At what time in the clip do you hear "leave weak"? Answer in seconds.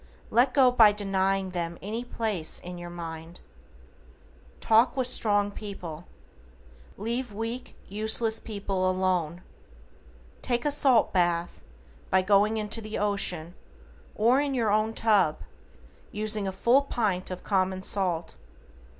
6.97-7.75